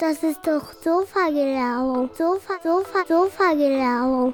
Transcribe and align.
Das 0.00 0.22
ist 0.22 0.46
doch 0.46 0.72
Sofa-Gelaber. 0.74 2.08
Sofa, 2.14 2.52
Sofa, 2.62 3.04
Sofa-Gelaber. 3.08 4.32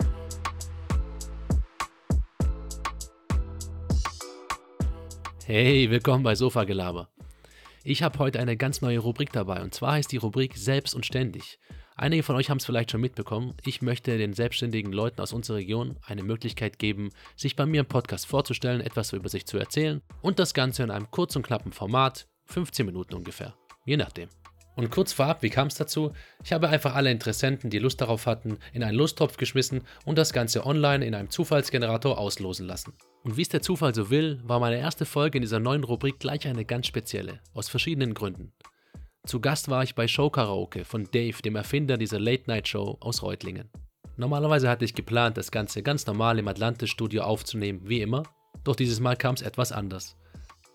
Hey, 5.46 5.88
willkommen 5.90 6.22
bei 6.22 6.35
Sofa 6.35 6.64
Gelaber. 6.64 7.09
Ich 7.82 8.02
habe 8.02 8.19
heute 8.19 8.41
eine 8.41 8.59
ganz 8.59 8.82
neue 8.82 8.98
Rubrik 8.98 9.32
dabei 9.32 9.62
und 9.62 9.73
zwar 9.73 9.92
heißt 9.92 10.12
die 10.12 10.19
Rubrik 10.19 10.55
Selbst 10.55 10.95
und 10.95 11.06
Ständig. 11.06 11.59
Einige 11.96 12.23
von 12.23 12.37
euch 12.37 12.51
haben 12.51 12.59
es 12.59 12.66
vielleicht 12.66 12.91
schon 12.91 13.01
mitbekommen. 13.01 13.55
Ich 13.65 13.80
möchte 13.80 14.19
den 14.19 14.34
selbstständigen 14.34 14.92
Leuten 14.92 15.23
aus 15.23 15.33
unserer 15.33 15.56
Region 15.56 15.96
eine 16.05 16.24
Möglichkeit 16.24 16.78
geben, 16.78 17.09
sich 17.37 17.56
bei 17.56 17.65
mir 17.65 17.80
im 17.80 17.87
Podcast 17.87 18.27
vorzustellen, 18.27 18.83
etwas 18.83 19.15
über 19.15 19.30
sich 19.30 19.46
zu 19.46 19.56
erzählen 19.56 20.02
und 20.20 20.38
das 20.38 20.52
Ganze 20.52 20.83
in 20.83 20.91
einem 20.91 21.10
kurz 21.10 21.37
und 21.37 21.46
knappen 21.46 21.73
Format, 21.73 22.27
15 22.48 22.84
Minuten 22.84 23.15
ungefähr, 23.15 23.55
je 23.87 23.96
nachdem. 23.96 24.28
Und 24.77 24.91
kurz 24.91 25.12
vorab, 25.12 25.42
wie 25.42 25.51
kam 25.51 25.69
es 25.69 25.77
dazu? 25.77 26.12
Ich 26.42 26.52
habe 26.52 26.69
einfach 26.69 26.95
alle 26.95 27.10
Interessenten, 27.10 27.70
die 27.70 27.78
Lust 27.78 28.01
darauf 28.01 28.27
hatten, 28.27 28.59
in 28.73 28.83
einen 28.83 28.97
Lusttopf 28.97 29.37
geschmissen 29.37 29.83
und 30.05 30.19
das 30.19 30.33
Ganze 30.33 30.66
online 30.66 31.06
in 31.06 31.14
einem 31.14 31.30
Zufallsgenerator 31.30 32.19
auslosen 32.19 32.66
lassen. 32.66 32.95
Und 33.23 33.37
wie 33.37 33.42
es 33.42 33.48
der 33.48 33.62
Zufall 33.62 33.95
so 33.95 34.10
will, 34.10 34.41
war 34.45 34.60
meine 34.60 34.78
erste 34.78 35.05
Folge 35.05 35.38
in 35.38 35.42
dieser 35.42 35.60
neuen 35.60 35.84
Rubrik 35.84 36.19
gleich 36.19 36.47
eine 36.48 36.64
ganz 36.64 36.87
spezielle, 36.87 37.41
aus 37.52 37.69
verschiedenen 37.69 38.14
Gründen. 38.14 38.52
Zu 39.27 39.41
Gast 39.41 39.69
war 39.69 39.83
ich 39.83 39.95
bei 39.95 40.09
Show 40.09 40.28
Karaoke 40.28 40.84
von 40.84 41.09
Dave, 41.11 41.41
dem 41.41 41.56
Erfinder 41.56 41.97
dieser 41.97 42.20
Late-Night-Show 42.20 42.98
aus 43.00 43.22
Reutlingen. 43.22 43.70
Normalerweise 44.16 44.69
hatte 44.69 44.84
ich 44.84 44.95
geplant, 44.95 45.38
das 45.38 45.50
Ganze 45.50 45.83
ganz 45.83 46.06
normal 46.06 46.38
im 46.38 46.47
Atlantis-Studio 46.47 47.22
aufzunehmen, 47.22 47.80
wie 47.84 48.02
immer, 48.02 48.25
doch 48.64 48.77
dieses 48.77 49.00
Mal 49.00 49.16
kam 49.16 49.34
es 49.34 49.42
etwas 49.42 49.72
anders. 49.72 50.16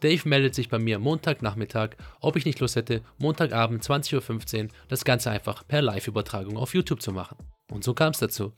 Dave 0.02 0.28
meldet 0.28 0.56
sich 0.56 0.70
bei 0.70 0.80
mir 0.80 1.00
Montagnachmittag, 1.00 1.92
ob 2.22 2.36
ich 2.36 2.46
nicht 2.46 2.60
Lust 2.60 2.76
hätte, 2.76 3.02
Montagabend 3.18 3.84
20.15 3.84 4.64
Uhr 4.64 4.70
das 4.88 5.04
Ganze 5.04 5.32
einfach 5.32 5.68
per 5.68 5.82
Live-Übertragung 5.82 6.58
auf 6.58 6.74
YouTube 6.74 7.02
zu 7.02 7.12
machen. 7.12 7.38
Und 7.72 7.84
so 7.84 7.94
kam 7.94 8.12
es 8.12 8.20
dazu. 8.20 8.54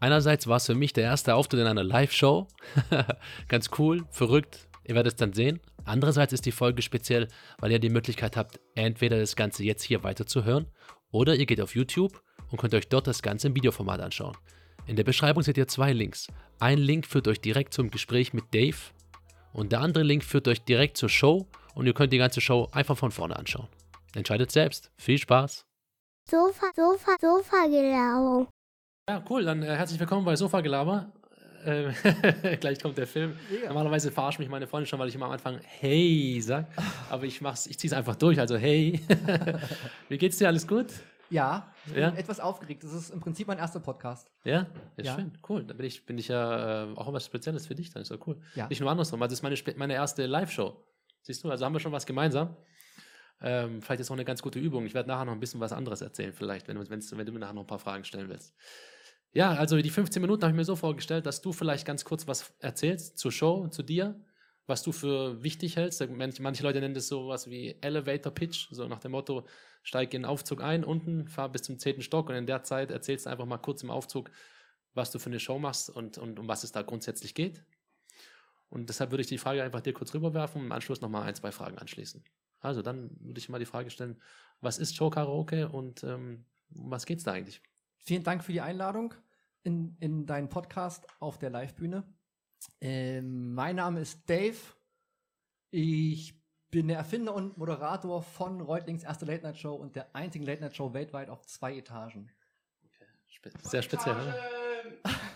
Einerseits 0.00 0.46
war 0.46 0.56
es 0.56 0.66
für 0.66 0.74
mich 0.74 0.92
der 0.92 1.04
erste 1.04 1.34
Auftritt 1.34 1.60
in 1.60 1.66
einer 1.66 1.84
Live-Show. 1.84 2.46
Ganz 3.48 3.70
cool, 3.78 4.04
verrückt, 4.10 4.68
ihr 4.84 4.94
werdet 4.94 5.14
es 5.14 5.16
dann 5.16 5.32
sehen. 5.32 5.60
Andererseits 5.84 6.32
ist 6.32 6.46
die 6.46 6.52
Folge 6.52 6.82
speziell, 6.82 7.28
weil 7.58 7.72
ihr 7.72 7.78
die 7.78 7.90
Möglichkeit 7.90 8.36
habt, 8.36 8.60
entweder 8.74 9.18
das 9.18 9.36
Ganze 9.36 9.64
jetzt 9.64 9.82
hier 9.82 10.02
weiterzuhören 10.02 10.66
oder 11.10 11.34
ihr 11.34 11.46
geht 11.46 11.60
auf 11.60 11.74
YouTube 11.74 12.22
und 12.50 12.58
könnt 12.58 12.74
euch 12.74 12.88
dort 12.88 13.06
das 13.06 13.22
Ganze 13.22 13.48
im 13.48 13.56
Videoformat 13.56 14.00
anschauen. 14.00 14.36
In 14.86 14.96
der 14.96 15.04
Beschreibung 15.04 15.42
seht 15.42 15.56
ihr 15.56 15.68
zwei 15.68 15.92
Links. 15.92 16.28
Ein 16.58 16.78
Link 16.78 17.06
führt 17.06 17.28
euch 17.28 17.40
direkt 17.40 17.72
zum 17.74 17.90
Gespräch 17.90 18.32
mit 18.32 18.44
Dave 18.52 18.76
und 19.54 19.72
der 19.72 19.80
andere 19.80 20.02
Link 20.02 20.24
führt 20.24 20.48
euch 20.48 20.62
direkt 20.64 20.98
zur 20.98 21.08
Show 21.08 21.46
und 21.74 21.86
ihr 21.86 21.94
könnt 21.94 22.12
die 22.12 22.18
ganze 22.18 22.40
Show 22.40 22.68
einfach 22.72 22.98
von 22.98 23.10
vorne 23.10 23.36
anschauen. 23.36 23.68
Entscheidet 24.14 24.50
selbst. 24.50 24.90
Viel 24.98 25.16
Spaß. 25.16 25.64
Sofa, 26.28 26.66
Sofa, 26.74 27.16
Sofa-Gelaber. 27.20 28.48
Ja, 29.08 29.24
cool. 29.30 29.44
Dann 29.44 29.62
äh, 29.62 29.66
herzlich 29.76 30.00
willkommen 30.00 30.24
bei 30.24 30.36
Sofa 30.36 30.60
Gelaber. 30.60 31.10
Äh, 31.64 32.58
gleich 32.58 32.78
kommt 32.78 32.98
der 32.98 33.06
Film. 33.06 33.38
Ja. 33.50 33.68
Normalerweise 33.68 34.12
verarscht 34.12 34.38
mich 34.38 34.50
meine 34.50 34.66
Freundin 34.66 34.86
schon, 34.86 34.98
weil 34.98 35.08
ich 35.08 35.14
immer 35.14 35.24
am 35.24 35.32
Anfang 35.32 35.60
Hey 35.62 36.38
sag. 36.42 36.66
Aber 37.08 37.24
ich 37.24 37.40
mach's, 37.40 37.66
ich 37.66 37.78
zieh's 37.78 37.94
einfach 37.94 38.16
durch. 38.16 38.38
Also 38.38 38.58
Hey. 38.58 39.00
Wie 40.10 40.18
geht's 40.18 40.36
dir? 40.36 40.48
Alles 40.48 40.68
gut? 40.68 40.88
Ja, 41.30 41.72
Ja? 41.94 42.10
etwas 42.14 42.40
aufgeregt. 42.40 42.84
Das 42.84 42.92
ist 42.92 43.10
im 43.10 43.20
Prinzip 43.20 43.48
mein 43.48 43.58
erster 43.58 43.80
Podcast. 43.80 44.30
Ja? 44.44 44.66
Ja, 44.96 45.04
Ja. 45.04 45.14
schön. 45.16 45.36
Cool. 45.48 45.64
Da 45.64 45.74
bin 45.74 45.86
ich, 45.86 46.04
bin 46.06 46.18
ich 46.18 46.28
ja 46.28 46.84
äh, 46.84 46.94
auch 46.96 47.12
was 47.12 47.24
Spezielles 47.26 47.66
für 47.66 47.74
dich. 47.74 47.90
Dann 47.90 48.02
ist 48.02 48.10
ja 48.10 48.18
cool. 48.26 48.40
Ja. 48.54 48.68
Nicht 48.68 48.80
nur 48.80 48.90
andersrum. 48.90 49.20
Also 49.22 49.32
das 49.32 49.38
ist 49.40 49.42
meine, 49.66 49.78
meine 49.78 49.94
erste 49.94 50.26
Live-Show. 50.26 50.76
Siehst 51.22 51.42
du? 51.44 51.50
Also 51.50 51.64
haben 51.64 51.72
wir 51.72 51.80
schon 51.80 51.92
was 51.92 52.06
gemeinsam. 52.06 52.56
Ähm, 53.40 53.82
vielleicht 53.82 54.00
ist 54.00 54.10
auch 54.10 54.14
eine 54.14 54.24
ganz 54.24 54.42
gute 54.42 54.58
Übung. 54.58 54.86
Ich 54.86 54.94
werde 54.94 55.08
nachher 55.08 55.24
noch 55.24 55.32
ein 55.32 55.40
bisschen 55.40 55.60
was 55.60 55.72
anderes 55.72 56.00
erzählen, 56.00 56.32
vielleicht, 56.32 56.68
wenn, 56.68 56.78
wenn 56.78 57.00
du 57.26 57.32
mir 57.32 57.38
nachher 57.40 57.52
noch 57.52 57.62
ein 57.62 57.66
paar 57.66 57.78
Fragen 57.78 58.04
stellen 58.04 58.28
willst. 58.28 58.54
Ja, 59.32 59.50
also 59.52 59.76
die 59.80 59.90
15 59.90 60.22
Minuten 60.22 60.42
habe 60.42 60.52
ich 60.52 60.56
mir 60.56 60.64
so 60.64 60.76
vorgestellt, 60.76 61.26
dass 61.26 61.42
du 61.42 61.52
vielleicht 61.52 61.84
ganz 61.86 62.04
kurz 62.04 62.26
was 62.28 62.54
erzählst 62.60 63.18
zur 63.18 63.32
Show, 63.32 63.66
zu 63.68 63.82
dir, 63.82 64.18
was 64.66 64.82
du 64.82 64.92
für 64.92 65.42
wichtig 65.42 65.76
hältst. 65.76 66.00
Manche, 66.08 66.40
manche 66.42 66.62
Leute 66.62 66.80
nennen 66.80 66.94
das 66.94 67.08
sowas 67.08 67.50
wie 67.50 67.76
Elevator 67.80 68.32
Pitch, 68.32 68.68
so 68.70 68.86
nach 68.86 69.00
dem 69.00 69.10
Motto, 69.10 69.44
steig 69.84 70.12
in 70.14 70.22
den 70.22 70.28
Aufzug 70.28 70.62
ein, 70.62 70.82
unten, 70.82 71.28
fahr 71.28 71.50
bis 71.50 71.62
zum 71.62 71.78
zehnten 71.78 72.02
Stock 72.02 72.28
und 72.28 72.34
in 72.34 72.46
der 72.46 72.64
Zeit 72.64 72.90
erzählst 72.90 73.26
du 73.26 73.30
einfach 73.30 73.46
mal 73.46 73.58
kurz 73.58 73.82
im 73.82 73.90
Aufzug, 73.90 74.30
was 74.94 75.12
du 75.12 75.18
für 75.18 75.30
eine 75.30 75.38
Show 75.38 75.58
machst 75.58 75.90
und, 75.90 76.18
und 76.18 76.38
um 76.40 76.48
was 76.48 76.64
es 76.64 76.72
da 76.72 76.82
grundsätzlich 76.82 77.34
geht. 77.34 77.64
Und 78.70 78.88
deshalb 78.88 79.12
würde 79.12 79.20
ich 79.20 79.28
die 79.28 79.38
Frage 79.38 79.62
einfach 79.62 79.82
dir 79.82 79.92
kurz 79.92 80.14
rüberwerfen 80.14 80.60
und 80.60 80.66
im 80.66 80.72
Anschluss 80.72 81.00
nochmal 81.00 81.22
ein, 81.22 81.34
zwei 81.34 81.52
Fragen 81.52 81.78
anschließen. 81.78 82.24
Also 82.60 82.80
dann 82.80 83.10
würde 83.20 83.38
ich 83.38 83.48
mal 83.48 83.58
die 83.58 83.66
Frage 83.66 83.90
stellen, 83.90 84.20
was 84.60 84.78
ist 84.78 84.96
Show 84.96 85.10
Karaoke 85.10 85.68
und 85.68 86.02
ähm, 86.02 86.46
um 86.74 86.90
was 86.90 87.04
geht's 87.04 87.24
da 87.24 87.32
eigentlich? 87.32 87.62
Vielen 87.98 88.24
Dank 88.24 88.42
für 88.42 88.52
die 88.52 88.62
Einladung 88.62 89.14
in, 89.62 89.96
in 90.00 90.26
deinen 90.26 90.48
Podcast 90.48 91.06
auf 91.20 91.38
der 91.38 91.50
Live-Bühne. 91.50 92.04
Ähm, 92.80 93.54
mein 93.54 93.76
Name 93.76 94.00
ist 94.00 94.28
Dave. 94.28 94.56
Ich 95.70 96.34
bin 96.74 96.88
der 96.88 96.98
Erfinder 96.98 97.32
und 97.32 97.56
Moderator 97.56 98.20
von 98.20 98.60
Reutlings 98.60 99.04
erste 99.04 99.24
Late-Night-Show 99.26 99.72
und 99.72 99.94
der 99.94 100.08
einzigen 100.12 100.44
Late-Night-Show 100.44 100.92
weltweit 100.92 101.30
auf 101.30 101.46
zwei 101.46 101.76
Etagen. 101.76 102.28
Spe 103.28 103.52
sehr 103.62 103.80
speziell, 103.80 104.16
oder? 104.16 104.34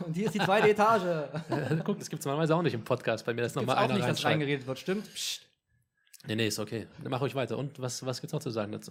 Und 0.05 0.15
hier 0.15 0.27
ist 0.27 0.35
die 0.35 0.41
zweite 0.41 0.69
Etage. 0.69 1.31
Guck, 1.85 2.01
das 2.01 2.11
gibt 2.11 2.21
es 2.21 2.27
normalerweise 2.27 2.57
auch 2.57 2.63
nicht 2.63 2.75
im 2.75 2.83
Podcast. 2.83 3.25
Bei 3.25 3.33
mir 3.33 3.43
Gibt's 3.43 3.55
nochmal 3.55 3.77
einer 3.77 3.95
nicht, 3.95 4.09
dass 4.09 4.25
reingeredet 4.25 4.67
wird, 4.67 4.81
stimmt? 4.81 5.05
Psst. 5.15 5.49
Nee, 6.27 6.35
nee, 6.35 6.49
ist 6.49 6.59
okay. 6.59 6.89
Dann 7.01 7.13
mach 7.13 7.21
ruhig 7.21 7.37
weiter. 7.37 7.57
Und 7.57 7.81
was, 7.81 8.05
was 8.05 8.21
gibt's 8.21 8.33
noch 8.33 8.41
zu 8.41 8.51
sagen 8.51 8.73
dazu? 8.73 8.91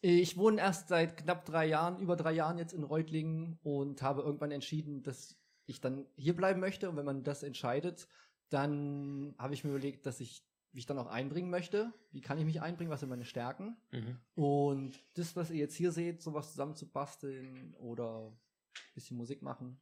Ich 0.00 0.38
wohne 0.38 0.62
erst 0.62 0.88
seit 0.88 1.18
knapp 1.18 1.44
drei 1.44 1.66
Jahren, 1.66 1.98
über 1.98 2.16
drei 2.16 2.32
Jahren 2.32 2.56
jetzt 2.56 2.72
in 2.72 2.84
Reutlingen 2.84 3.58
und 3.62 4.00
habe 4.00 4.22
irgendwann 4.22 4.50
entschieden, 4.50 5.02
dass 5.02 5.36
ich 5.66 5.82
dann 5.82 6.06
hier 6.16 6.34
bleiben 6.34 6.58
möchte. 6.58 6.88
Und 6.88 6.96
wenn 6.96 7.04
man 7.04 7.22
das 7.22 7.42
entscheidet, 7.42 8.08
dann 8.48 9.34
habe 9.36 9.52
ich 9.52 9.62
mir 9.62 9.70
überlegt, 9.70 10.06
dass 10.06 10.20
ich 10.20 10.42
mich 10.72 10.86
dann 10.86 10.98
auch 10.98 11.06
einbringen 11.06 11.50
möchte. 11.50 11.92
Wie 12.12 12.20
kann 12.20 12.38
ich 12.38 12.44
mich 12.44 12.60
einbringen? 12.60 12.90
Was 12.90 13.00
sind 13.00 13.08
meine 13.08 13.24
Stärken? 13.24 13.76
Mhm. 13.90 14.18
Und 14.34 15.02
das, 15.14 15.36
was 15.36 15.50
ihr 15.50 15.58
jetzt 15.58 15.74
hier 15.74 15.92
seht, 15.92 16.22
sowas 16.22 16.50
zusammenzubasteln 16.52 17.74
oder 17.74 18.28
ein 18.28 18.94
bisschen 18.94 19.16
Musik 19.16 19.42
machen, 19.42 19.80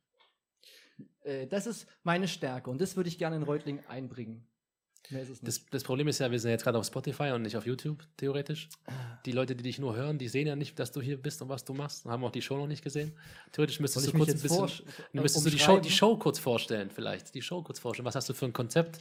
äh, 1.23 1.47
das 1.47 1.67
ist 1.67 1.87
meine 2.03 2.29
Stärke 2.29 2.71
und 2.71 2.81
das 2.81 2.97
würde 2.97 3.09
ich 3.09 3.19
gerne 3.19 3.37
in 3.37 3.43
Reutlingen 3.43 3.87
einbringen. 3.87 4.47
Mehr 5.09 5.23
ist 5.23 5.31
es 5.31 5.43
nicht. 5.43 5.49
Das, 5.49 5.67
das 5.71 5.83
Problem 5.83 6.09
ist 6.09 6.19
ja, 6.19 6.31
wir 6.31 6.39
sind 6.39 6.51
jetzt 6.51 6.63
gerade 6.63 6.79
auf 6.79 6.87
Spotify 6.87 7.31
und 7.31 7.43
nicht 7.43 7.57
auf 7.57 7.67
YouTube, 7.67 8.07
theoretisch. 8.17 8.69
Die 9.25 9.33
Leute, 9.33 9.57
die 9.57 9.63
dich 9.63 9.79
nur 9.79 9.97
hören, 9.97 10.19
die 10.19 10.29
sehen 10.29 10.47
ja 10.47 10.57
nicht, 10.57 10.79
dass 10.79 10.93
du 10.93 11.01
hier 11.01 11.21
bist 11.21 11.41
und 11.43 11.49
was 11.49 11.65
du 11.65 11.73
machst 11.73 12.05
und 12.05 12.13
haben 12.13 12.23
auch 12.23 12.31
die 12.31 12.43
Show 12.43 12.57
noch 12.57 12.67
nicht 12.67 12.85
gesehen. 12.85 13.17
Theoretisch 13.53 13.81
müsstest 13.81 14.07
Soll 14.07 14.13
du 14.13 14.19
ich 14.19 14.27
kurz 14.27 14.39
ein 14.39 14.43
bisschen. 14.43 14.87
müsstest 15.13 15.47
du 15.47 15.51
die 15.51 15.59
Show, 15.59 15.79
die 15.79 15.91
Show 15.91 16.17
kurz 16.17 16.39
vorstellen, 16.39 16.91
vielleicht. 16.91 17.35
Die 17.35 17.43
Show 17.43 17.63
kurz 17.63 17.79
vorstellen. 17.79 18.07
Was 18.07 18.15
hast 18.15 18.29
du 18.29 18.35
für 18.35 18.47
ein 18.47 18.53
Konzept? 18.53 19.01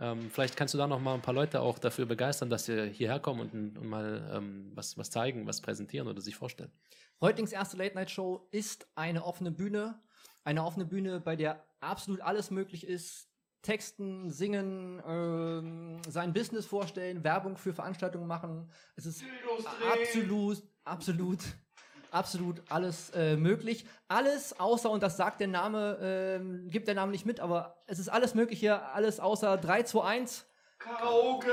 Ähm, 0.00 0.30
vielleicht 0.30 0.56
kannst 0.56 0.74
du 0.74 0.78
da 0.78 0.86
noch 0.86 1.00
mal 1.00 1.14
ein 1.14 1.22
paar 1.22 1.34
Leute 1.34 1.60
auch 1.60 1.78
dafür 1.78 2.06
begeistern, 2.06 2.50
dass 2.50 2.64
sie 2.64 2.90
hierher 2.90 3.20
kommen 3.20 3.40
und, 3.40 3.78
und 3.78 3.88
mal 3.88 4.28
ähm, 4.32 4.72
was, 4.74 4.98
was 4.98 5.10
zeigen, 5.10 5.46
was 5.46 5.60
präsentieren 5.60 6.08
oder 6.08 6.20
sich 6.20 6.34
vorstellen. 6.34 6.72
Reutlings 7.22 7.52
erste 7.52 7.76
Late-Night-Show 7.76 8.48
ist 8.50 8.88
eine 8.96 9.24
offene 9.24 9.50
Bühne. 9.50 10.00
Eine 10.42 10.64
offene 10.64 10.84
Bühne, 10.84 11.20
bei 11.20 11.36
der 11.36 11.64
absolut 11.80 12.20
alles 12.20 12.50
möglich 12.50 12.86
ist. 12.86 13.30
Texten, 13.62 14.30
singen, 14.30 15.02
ähm, 15.06 16.02
sein 16.06 16.34
Business 16.34 16.66
vorstellen, 16.66 17.24
Werbung 17.24 17.56
für 17.56 17.72
Veranstaltungen 17.72 18.26
machen. 18.26 18.70
Es 18.94 19.06
ist 19.06 19.24
absolut, 19.90 20.62
absolut, 20.84 21.38
absolut 22.14 22.62
alles 22.68 23.10
äh, 23.10 23.36
möglich. 23.36 23.84
Alles 24.08 24.58
außer, 24.58 24.90
und 24.90 25.02
das 25.02 25.16
sagt 25.16 25.40
der 25.40 25.48
Name, 25.48 25.98
ähm, 26.00 26.70
gibt 26.70 26.88
der 26.88 26.94
Name 26.94 27.12
nicht 27.12 27.26
mit, 27.26 27.40
aber 27.40 27.82
es 27.86 27.98
ist 27.98 28.08
alles 28.08 28.34
möglich 28.34 28.60
hier, 28.60 28.94
alles 28.94 29.20
außer 29.20 29.56
3, 29.56 29.82
2, 29.82 30.04
1. 30.04 30.46
Karaoke! 30.78 31.50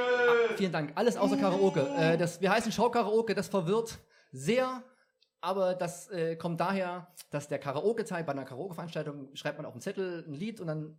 Vielen 0.58 0.72
Dank. 0.72 0.92
Alles 0.96 1.18
außer 1.18 1.38
Karaoke. 1.38 1.88
Äh, 1.98 2.18
das, 2.18 2.42
wir 2.42 2.52
heißen 2.52 2.72
Show-Karaoke, 2.72 3.34
das 3.34 3.48
verwirrt 3.48 4.00
sehr, 4.32 4.84
aber 5.42 5.74
das 5.74 6.10
äh, 6.10 6.36
kommt 6.36 6.60
daher, 6.60 7.08
dass 7.32 7.48
der 7.48 7.60
Karaoke-Teil 7.60 8.24
bei 8.24 8.32
einer 8.32 8.46
Karaoke-Veranstaltung 8.46 9.36
schreibt 9.36 9.58
man 9.58 9.66
auf 9.66 9.74
einen 9.74 9.82
Zettel 9.82 10.24
ein 10.28 10.34
Lied 10.34 10.60
und 10.60 10.68
dann 10.68 10.98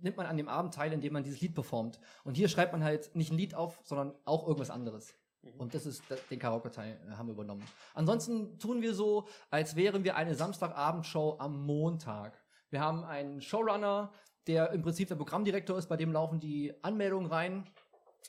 nimmt 0.00 0.16
man 0.16 0.26
an 0.26 0.36
dem 0.36 0.48
Abend 0.48 0.74
teil, 0.74 0.92
indem 0.92 1.12
man 1.12 1.24
dieses 1.24 1.40
Lied 1.40 1.54
performt. 1.54 1.98
Und 2.24 2.36
hier 2.36 2.48
schreibt 2.48 2.72
man 2.72 2.84
halt 2.84 3.14
nicht 3.14 3.32
ein 3.32 3.38
Lied 3.38 3.54
auf, 3.54 3.80
sondern 3.84 4.14
auch 4.24 4.46
irgendwas 4.46 4.70
anderes. 4.70 5.14
Und 5.56 5.74
das 5.74 5.86
ist 5.86 6.02
den 6.30 6.38
Karaoke-Teil 6.38 6.98
äh, 7.08 7.12
haben 7.12 7.28
wir 7.28 7.34
übernommen. 7.34 7.64
Ansonsten 7.94 8.58
tun 8.58 8.82
wir 8.82 8.94
so, 8.94 9.26
als 9.50 9.76
wären 9.76 10.04
wir 10.04 10.16
eine 10.16 10.34
Samstagabendshow 10.34 11.36
am 11.38 11.64
Montag. 11.64 12.38
Wir 12.70 12.80
haben 12.80 13.04
einen 13.04 13.40
Showrunner, 13.40 14.12
der 14.46 14.70
im 14.72 14.82
Prinzip 14.82 15.08
der 15.08 15.16
Programmdirektor 15.16 15.78
ist, 15.78 15.88
bei 15.88 15.96
dem 15.96 16.12
laufen 16.12 16.40
die 16.40 16.72
Anmeldungen 16.82 17.30
rein. 17.30 17.64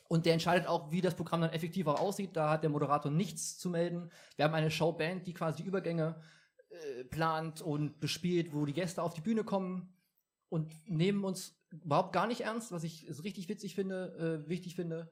Und 0.08 0.26
der 0.26 0.34
entscheidet 0.34 0.66
auch, 0.66 0.90
wie 0.90 1.00
das 1.00 1.14
Programm 1.14 1.40
dann 1.40 1.50
effektiv 1.50 1.86
auch 1.86 2.00
aussieht. 2.00 2.30
Da 2.34 2.50
hat 2.50 2.62
der 2.62 2.70
Moderator 2.70 3.10
nichts 3.10 3.58
zu 3.58 3.70
melden. 3.70 4.10
Wir 4.36 4.44
haben 4.44 4.54
eine 4.54 4.70
Showband, 4.70 5.26
die 5.26 5.34
quasi 5.34 5.62
die 5.62 5.68
Übergänge 5.68 6.20
äh, 6.70 7.04
plant 7.04 7.60
und 7.60 8.00
bespielt, 8.00 8.52
wo 8.52 8.64
die 8.64 8.72
Gäste 8.72 9.02
auf 9.02 9.14
die 9.14 9.20
Bühne 9.20 9.44
kommen 9.44 9.92
und 10.48 10.72
nehmen 10.88 11.24
uns 11.24 11.56
überhaupt 11.70 12.12
gar 12.12 12.26
nicht 12.26 12.42
ernst, 12.42 12.72
was 12.72 12.84
ich 12.84 13.08
richtig 13.22 13.48
witzig 13.48 13.74
finde, 13.74 14.42
äh, 14.44 14.48
wichtig 14.48 14.74
finde. 14.74 15.10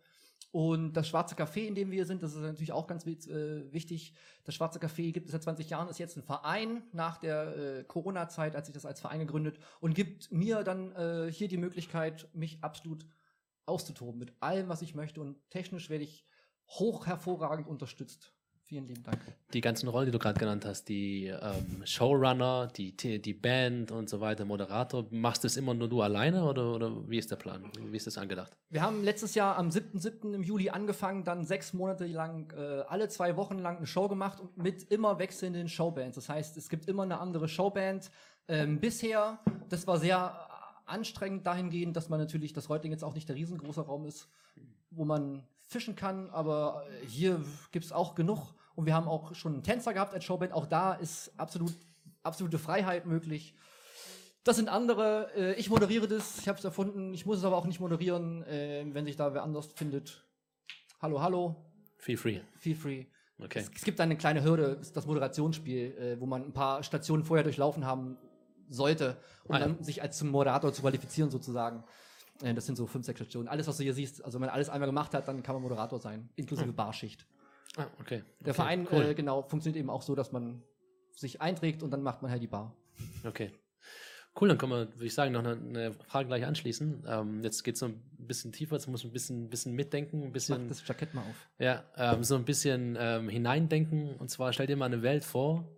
Und 0.50 0.94
das 0.94 1.06
Schwarze 1.06 1.34
Café, 1.34 1.66
in 1.66 1.74
dem 1.74 1.90
wir 1.90 2.06
sind, 2.06 2.22
das 2.22 2.34
ist 2.34 2.40
natürlich 2.40 2.72
auch 2.72 2.86
ganz 2.86 3.06
äh, 3.06 3.70
wichtig. 3.72 4.14
Das 4.44 4.54
Schwarze 4.54 4.78
Café 4.78 5.12
gibt 5.12 5.26
es 5.26 5.32
seit 5.32 5.42
20 5.42 5.68
Jahren, 5.68 5.88
ist 5.88 5.98
jetzt 5.98 6.16
ein 6.16 6.22
Verein 6.22 6.82
nach 6.92 7.18
der 7.18 7.56
äh, 7.56 7.84
Corona-Zeit, 7.84 8.56
als 8.56 8.68
ich 8.68 8.74
das 8.74 8.86
als 8.86 9.00
Verein 9.00 9.20
gegründet 9.20 9.58
und 9.80 9.94
gibt 9.94 10.32
mir 10.32 10.62
dann 10.64 10.92
äh, 10.92 11.30
hier 11.30 11.48
die 11.48 11.58
Möglichkeit, 11.58 12.28
mich 12.32 12.64
absolut 12.64 13.04
auszutoben 13.66 14.18
mit 14.18 14.32
allem, 14.40 14.68
was 14.68 14.80
ich 14.80 14.94
möchte. 14.94 15.20
Und 15.20 15.36
technisch 15.50 15.90
werde 15.90 16.04
ich 16.04 16.24
hoch 16.68 17.06
hervorragend 17.06 17.68
unterstützt. 17.68 18.32
Vielen 18.68 18.86
lieben 18.86 19.02
Dank. 19.02 19.18
Die 19.54 19.62
ganzen 19.62 19.88
Rollen, 19.88 20.04
die 20.04 20.12
du 20.12 20.18
gerade 20.18 20.38
genannt 20.38 20.66
hast, 20.66 20.90
die 20.90 21.28
ähm, 21.28 21.86
Showrunner, 21.86 22.66
die, 22.66 22.94
die 22.94 23.32
Band 23.32 23.90
und 23.90 24.10
so 24.10 24.20
weiter, 24.20 24.44
Moderator, 24.44 25.06
machst 25.10 25.42
du 25.42 25.46
das 25.46 25.56
immer 25.56 25.72
nur 25.72 25.88
du 25.88 26.02
alleine 26.02 26.44
oder, 26.44 26.74
oder 26.74 27.08
wie 27.08 27.16
ist 27.16 27.30
der 27.30 27.36
Plan? 27.36 27.64
Wie 27.80 27.96
ist 27.96 28.06
das 28.06 28.18
angedacht? 28.18 28.54
Wir 28.68 28.82
haben 28.82 29.02
letztes 29.02 29.34
Jahr 29.34 29.56
am 29.56 29.70
7.7. 29.70 30.34
im 30.34 30.42
Juli 30.42 30.68
angefangen, 30.68 31.24
dann 31.24 31.46
sechs 31.46 31.72
Monate 31.72 32.04
lang, 32.04 32.52
äh, 32.52 32.82
alle 32.88 33.08
zwei 33.08 33.38
Wochen 33.38 33.58
lang 33.58 33.78
eine 33.78 33.86
Show 33.86 34.06
gemacht 34.06 34.38
und 34.38 34.58
mit 34.58 34.82
immer 34.90 35.18
wechselnden 35.18 35.70
Showbands. 35.70 36.16
Das 36.16 36.28
heißt, 36.28 36.58
es 36.58 36.68
gibt 36.68 36.88
immer 36.88 37.04
eine 37.04 37.20
andere 37.20 37.48
Showband. 37.48 38.10
Ähm, 38.48 38.80
bisher, 38.80 39.38
das 39.70 39.86
war 39.86 39.98
sehr 39.98 40.46
anstrengend 40.84 41.46
dahingehend, 41.46 41.96
dass 41.96 42.10
man 42.10 42.20
natürlich, 42.20 42.52
dass 42.52 42.68
Reutling 42.68 42.92
jetzt 42.92 43.02
auch 43.02 43.14
nicht 43.14 43.30
der 43.30 43.36
riesengroße 43.36 43.80
Raum 43.80 44.04
ist, 44.04 44.28
wo 44.90 45.06
man 45.06 45.42
fischen 45.68 45.94
kann, 45.94 46.30
aber 46.30 46.84
hier 47.06 47.44
gibt 47.70 47.84
es 47.84 47.92
auch 47.92 48.14
genug 48.14 48.54
und 48.74 48.86
wir 48.86 48.94
haben 48.94 49.06
auch 49.06 49.34
schon 49.34 49.52
einen 49.52 49.62
Tänzer 49.62 49.92
gehabt 49.92 50.14
als 50.14 50.24
Showband. 50.24 50.52
Auch 50.52 50.66
da 50.66 50.94
ist 50.94 51.30
absolut, 51.36 51.74
absolute 52.22 52.58
Freiheit 52.58 53.06
möglich. 53.06 53.54
Das 54.44 54.56
sind 54.56 54.70
andere. 54.70 55.30
Äh, 55.36 55.54
ich 55.54 55.68
moderiere 55.68 56.08
das. 56.08 56.38
Ich 56.38 56.48
habe 56.48 56.58
es 56.58 56.64
erfunden. 56.64 57.12
Ich 57.12 57.26
muss 57.26 57.38
es 57.38 57.44
aber 57.44 57.56
auch 57.56 57.66
nicht 57.66 57.80
moderieren, 57.80 58.42
äh, 58.44 58.86
wenn 58.92 59.04
sich 59.04 59.16
da 59.16 59.34
wer 59.34 59.42
anders 59.42 59.72
findet. 59.74 60.24
Hallo, 61.02 61.20
hallo. 61.20 61.56
Feel 61.98 62.16
free. 62.16 62.40
Feel 62.56 62.74
free. 62.74 63.04
Okay. 63.38 63.58
Es, 63.58 63.70
es 63.74 63.84
gibt 63.84 64.00
eine 64.00 64.16
kleine 64.16 64.42
Hürde, 64.42 64.80
das 64.94 65.06
Moderationsspiel, 65.06 65.96
äh, 65.98 66.20
wo 66.20 66.26
man 66.26 66.44
ein 66.44 66.52
paar 66.52 66.82
Stationen 66.82 67.24
vorher 67.24 67.44
durchlaufen 67.44 67.84
haben 67.84 68.16
sollte, 68.70 69.18
um 69.44 69.54
ah, 69.54 69.58
ja. 69.58 69.66
dann 69.66 69.82
sich 69.82 70.00
als 70.00 70.16
zum 70.16 70.30
Moderator 70.30 70.72
zu 70.72 70.80
qualifizieren 70.80 71.30
sozusagen. 71.30 71.84
Äh, 72.42 72.54
das 72.54 72.66
sind 72.66 72.76
so 72.76 72.86
fünf, 72.86 73.04
sechs 73.06 73.18
Stationen. 73.18 73.48
Alles, 73.48 73.66
was 73.66 73.76
du 73.76 73.82
hier 73.82 73.94
siehst, 73.94 74.24
also 74.24 74.36
wenn 74.36 74.46
man 74.46 74.50
alles 74.50 74.68
einmal 74.68 74.88
gemacht 74.88 75.14
hat, 75.14 75.28
dann 75.28 75.42
kann 75.42 75.54
man 75.54 75.62
Moderator 75.62 75.98
sein, 75.98 76.28
inklusive 76.36 76.68
hm. 76.68 76.76
Barschicht. 76.76 77.26
Ah, 77.76 77.86
okay. 78.00 78.22
Der 78.40 78.48
okay, 78.48 78.54
Verein, 78.54 78.88
cool. 78.90 79.02
äh, 79.02 79.14
genau, 79.14 79.42
funktioniert 79.42 79.78
eben 79.78 79.90
auch 79.90 80.02
so, 80.02 80.14
dass 80.14 80.32
man 80.32 80.62
sich 81.14 81.40
einträgt 81.40 81.82
und 81.82 81.90
dann 81.90 82.02
macht 82.02 82.22
man 82.22 82.30
halt 82.30 82.42
die 82.42 82.46
Bar. 82.46 82.74
Okay. 83.24 83.52
Cool, 84.40 84.48
dann 84.48 84.58
können 84.58 84.72
wir, 84.72 84.94
würde 84.94 85.06
ich 85.06 85.14
sagen, 85.14 85.32
noch 85.32 85.40
eine, 85.40 85.52
eine 85.52 85.92
Frage 85.92 86.28
gleich 86.28 86.44
anschließen. 86.44 87.04
Ähm, 87.08 87.42
jetzt 87.42 87.64
geht 87.64 87.74
es 87.74 87.80
so 87.80 87.86
ein 87.86 88.00
bisschen 88.18 88.52
tiefer, 88.52 88.76
jetzt 88.76 88.86
muss 88.86 89.02
man 89.02 89.10
ein 89.10 89.12
bisschen, 89.12 89.50
bisschen 89.50 89.74
mitdenken, 89.74 90.22
ein 90.22 90.32
bisschen. 90.32 90.62
Mach 90.62 90.68
das 90.68 90.86
Jackett 90.86 91.12
mal 91.12 91.22
auf. 91.22 91.48
Ja, 91.58 91.84
ähm, 91.96 92.22
so 92.22 92.36
ein 92.36 92.44
bisschen 92.44 92.96
ähm, 93.00 93.28
hineindenken. 93.28 94.14
Und 94.16 94.30
zwar 94.30 94.52
stell 94.52 94.66
dir 94.66 94.76
mal 94.76 94.86
eine 94.86 95.02
Welt 95.02 95.24
vor, 95.24 95.68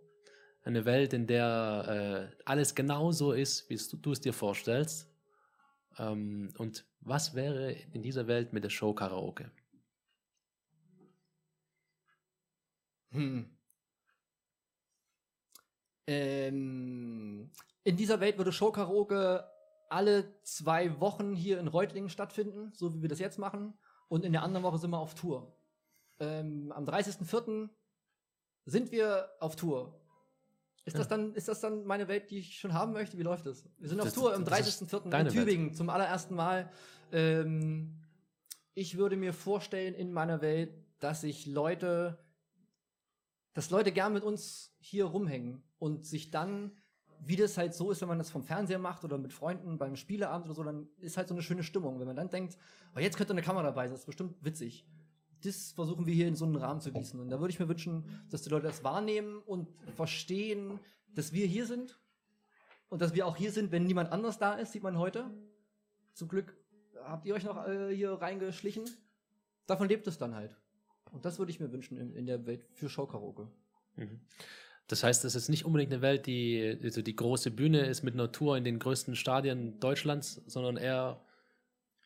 eine 0.63 0.85
Welt, 0.85 1.15
in 1.15 1.27
der 1.27 2.31
äh, 2.35 2.43
alles 2.45 2.75
genau 2.75 3.13
so 3.13 3.33
ist, 3.33 3.71
wie 3.71 3.79
du 4.03 4.13
es 4.13 4.21
dir 4.21 4.35
vorstellst. 4.35 5.10
Ähm, 5.99 6.53
und 6.59 6.87
was 7.01 7.35
wäre 7.35 7.73
in 7.73 8.03
dieser 8.03 8.27
Welt 8.27 8.53
mit 8.53 8.65
der 8.65 8.71
Show 8.71 8.95
Karaoke? 8.95 9.51
Hm. 13.11 13.57
Ähm, 16.07 17.51
in 17.85 17.97
dieser 17.97 18.21
Welt 18.21 18.39
würde 18.39 18.53
Showkaraoke 18.53 19.45
alle 19.89 20.41
zwei 20.43 21.01
Wochen 21.01 21.35
hier 21.35 21.59
in 21.59 21.69
Reutlingen 21.69 22.11
stattfinden, 22.11 22.73
so 22.75 22.95
wie 22.95 23.03
wir 23.03 23.09
das 23.09 23.19
jetzt 23.19 23.39
machen. 23.39 23.79
Und 24.09 24.25
in 24.25 24.33
der 24.33 24.43
anderen 24.43 24.65
Woche 24.65 24.79
sind 24.79 24.91
wir 24.91 24.99
auf 24.99 25.15
Tour. 25.15 25.57
Ähm, 26.19 26.73
am 26.73 26.85
30.04. 26.85 27.69
sind 28.65 28.93
wir 28.93 29.29
auf 29.41 29.57
Tour. 29.57 30.00
Ist, 30.85 30.95
ja. 30.95 30.99
das 30.99 31.09
dann, 31.09 31.35
ist 31.35 31.49
das 31.49 31.61
dann 31.61 31.85
meine 31.85 32.09
Welt, 32.09 32.31
die 32.31 32.39
ich 32.39 32.59
schon 32.59 32.73
haben 32.73 32.93
möchte? 32.93 33.19
Wie 33.19 33.23
läuft 33.23 33.47
das? 33.47 33.65
Wir 33.79 33.89
sind 33.89 33.99
das, 33.99 34.09
auf 34.09 34.15
Tour 34.15 34.35
am 34.35 34.45
30.04. 34.45 35.21
in 35.21 35.29
Tübingen 35.29 35.67
Welt. 35.69 35.77
zum 35.77 35.91
allerersten 35.91 36.35
Mal. 36.35 36.71
Ähm, 37.13 37.99
ich 38.75 38.97
würde 38.97 39.17
mir 39.17 39.33
vorstellen 39.33 39.95
in 39.95 40.13
meiner 40.13 40.41
Welt, 40.41 40.73
dass 41.01 41.21
sich 41.21 41.47
Leute 41.47 42.19
dass 43.55 43.71
Leute 43.71 43.93
gern 43.93 44.13
mit 44.13 44.23
uns 44.23 44.75
hier 44.79 45.07
rumhängen 45.07 45.63
und 45.79 46.07
sich 46.07 46.31
dann, 46.31 46.73
wie 47.21 47.37
das 47.37 47.59
halt 47.59 47.75
so 47.75 47.91
ist, 47.91 48.01
wenn 48.01 48.09
man 48.09 48.19
das 48.19 48.31
vom 48.31 48.43
Fernseher 48.43 48.79
macht 48.79 49.05
oder 49.05 49.19
mit 49.19 49.33
Freunden 49.33 49.79
beim 49.79 49.97
Spieleabend 49.97 50.47
oder 50.47 50.55
so, 50.55 50.63
dann 50.63 50.89
ist 50.99 51.17
halt 51.17 51.29
so 51.29 51.35
eine 51.35 51.43
schöne 51.43 51.63
Stimmung. 51.63 51.99
Wenn 51.99 52.07
man 52.07 52.17
dann 52.17 52.31
denkt, 52.31 52.57
oh, 52.95 53.01
jetzt 53.01 53.17
könnte 53.17 53.33
eine 53.33 53.43
Kamera 53.43 53.65
dabei 53.65 53.87
sein, 53.87 53.93
das 53.93 54.01
ist 54.01 54.07
bestimmt 54.07 54.37
witzig. 54.45 54.87
Das 55.43 55.73
versuchen 55.73 56.07
wir 56.07 56.15
hier 56.15 56.29
in 56.29 56.37
so 56.37 56.45
einen 56.45 56.57
Rahmen 56.57 56.81
zu 56.81 56.93
gießen. 56.93 57.19
Und 57.19 57.31
da 57.31 57.41
würde 57.41 57.53
ich 57.53 57.59
mir 57.59 57.69
wünschen, 57.69 58.05
dass 58.31 58.43
die 58.43 58.51
Leute 58.51 58.67
das 58.67 58.85
wahrnehmen 58.85 59.39
und 59.47 59.69
verstehen, 59.97 60.79
dass 61.15 61.33
wir 61.33 61.47
hier 61.47 61.67
sind 61.67 61.99
und 62.89 63.01
dass 63.01 63.15
wir 63.15 63.27
auch 63.27 63.37
hier 63.37 63.53
sind, 63.53 63.73
wenn 63.73 63.85
niemand 63.85 64.13
anders 64.13 64.39
da 64.39 64.55
ist, 64.55 64.73
sieht 64.73 64.83
man 64.83 64.99
heute. 64.99 65.31
Zum 66.13 66.29
Glück 66.29 66.57
habt 67.05 67.27
ihr 67.27 67.35
euch 67.35 67.45
noch 67.45 67.67
äh, 67.67 67.95
hier 67.95 68.13
reingeschlichen. 68.13 68.85
Davon 69.67 69.89
lebt 69.89 70.07
es 70.07 70.19
dann 70.19 70.35
halt. 70.35 70.57
Und 71.13 71.25
das 71.25 71.39
würde 71.39 71.51
ich 71.51 71.61
mir 71.61 71.73
wünschen 71.73 71.97
in, 71.97 72.13
in 72.15 72.27
der 72.27 72.47
Welt 72.47 72.67
für 72.73 72.89
Showkaraoke. 72.89 73.49
Mhm. 73.97 74.21
Das 74.87 75.05
heißt, 75.05 75.25
es 75.25 75.37
ist 75.37 75.49
nicht 75.49 75.65
unbedingt 75.65 75.93
eine 75.93 76.03
Welt, 76.03 76.27
die 76.27 76.79
also 76.83 77.01
die 77.01 77.15
große 77.15 77.53
Bühne 77.53 77.87
ist 77.87 78.03
mit 78.03 78.17
Tour 78.33 78.57
in 78.57 78.65
den 78.65 78.81
größten 78.81 79.15
Stadien 79.15 79.79
Deutschlands, 79.81 80.43
sondern 80.47 80.77
eher. 80.77 81.21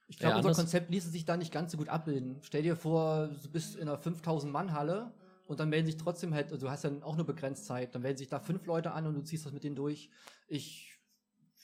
Ich 0.07 0.19
glaube, 0.19 0.37
unser 0.37 0.53
Konzept 0.53 0.91
ließe 0.91 1.09
sich 1.09 1.25
da 1.25 1.37
nicht 1.37 1.53
ganz 1.53 1.73
so 1.73 1.79
gut 1.79 1.89
abbilden. 1.89 2.39
Stell 2.43 2.63
dir 2.63 2.77
vor, 2.77 3.29
du 3.29 3.49
bist 3.51 3.77
in 3.77 3.89
einer 3.89 3.99
5000-Mann-Halle 3.99 5.13
und 5.47 5.61
dann 5.61 5.71
melden 5.71 5.87
sich 5.87 5.97
trotzdem 5.97 6.35
halt, 6.35 6.53
also 6.53 6.67
du 6.67 6.71
hast 6.71 6.85
ja 6.85 6.91
auch 7.03 7.15
eine 7.15 7.25
Begrenztzeit, 7.25 7.95
dann 7.95 8.03
melden 8.03 8.19
sich 8.19 8.29
da 8.29 8.39
fünf 8.39 8.67
Leute 8.67 8.93
an 8.93 9.07
und 9.07 9.15
du 9.15 9.23
ziehst 9.23 9.47
das 9.47 9.53
mit 9.53 9.65
denen 9.65 9.77
durch. 9.77 10.11
Ich, 10.47 10.93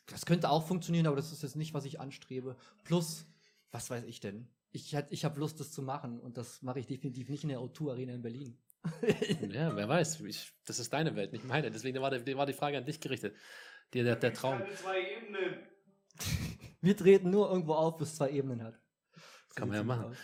das 0.07 0.25
könnte 0.25 0.51
auch 0.51 0.67
funktionieren, 0.67 1.07
aber 1.07 1.17
das 1.17 1.33
ist 1.33 1.43
jetzt 1.43 1.57
nicht, 1.57 1.75
was 1.75 1.85
ich 1.85 2.01
anstrebe. 2.01 2.57
Plus, 2.85 3.27
was 3.71 3.91
weiß 3.91 4.05
ich 4.05 4.21
denn? 4.21 4.49
ich, 4.73 4.97
ich 5.11 5.25
habe 5.25 5.41
Lust, 5.41 5.61
das 5.61 5.73
zu 5.73 5.83
machen 5.83 6.21
und 6.21 6.37
das 6.37 6.63
mache 6.63 6.81
ich 6.81 6.87
definitiv 6.87 7.29
nicht 7.29 7.43
in 7.43 7.49
der 7.49 7.59
O2 7.59 7.91
Arena 7.91 8.15
in 8.15 8.23
Berlin. 8.23 8.59
ja, 9.51 9.75
wer 9.77 9.89
weiß. 9.89 10.21
Ich, 10.21 10.53
das 10.65 10.79
ist 10.79 10.93
deine 10.93 11.17
Welt, 11.17 11.33
nicht 11.33 11.45
meine. 11.45 11.71
Deswegen 11.71 12.01
war, 12.01 12.11
die, 12.11 12.37
war 12.37 12.47
die 12.47 12.53
Frage 12.53 12.79
an 12.79 12.85
dich 12.85 13.01
gerichtet. 13.01 13.37
Der, 13.93 14.05
der, 14.05 14.17
der 14.17 14.33
Traum. 14.33 14.63
zwei 14.77 15.01
Ebenen. 15.01 15.59
Wir 16.81 16.97
treten 16.97 17.31
nur 17.31 17.51
irgendwo 17.51 17.75
auf, 17.75 17.99
wo 17.99 18.05
es 18.05 18.17
zwei 18.17 18.31
Ebenen 18.31 18.63
hat. 18.63 18.81
Das 19.49 19.57
Kann 19.57 19.69
man 19.69 19.77
ja 19.77 19.85
machen. 19.85 20.05
Aus. 20.07 20.17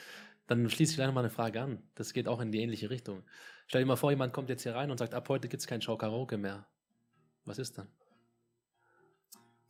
Dann 0.47 0.71
schließe 0.71 0.93
ich 0.93 0.97
gleich 0.97 1.09
nochmal 1.09 1.25
eine 1.25 1.31
Frage 1.31 1.61
an. 1.61 1.83
Das 1.95 2.13
geht 2.13 2.29
auch 2.29 2.41
in 2.41 2.53
die 2.53 2.61
ähnliche 2.61 2.89
Richtung. 2.91 3.25
Stell 3.67 3.83
dir 3.83 3.87
mal 3.87 3.97
vor, 3.97 4.11
jemand 4.11 4.33
kommt 4.33 4.49
jetzt 4.49 4.63
hier 4.63 4.75
rein 4.75 4.91
und 4.91 4.99
sagt, 4.99 5.13
ab 5.13 5.29
heute 5.29 5.49
gibt 5.49 5.61
es 5.61 5.67
kein 5.67 5.83
Show 5.83 5.97
Karaoke 5.97 6.39
mehr. 6.39 6.67
Was 7.45 7.59
ist 7.59 7.77
dann? 7.79 7.89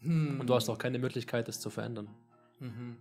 Hm. 0.01 0.41
Und 0.41 0.47
du 0.49 0.55
hast 0.55 0.69
auch 0.69 0.79
keine 0.79 0.99
Möglichkeit, 0.99 1.49
das 1.49 1.61
zu 1.61 1.71
verändern. 1.71 2.09
Mhm. 2.59 2.99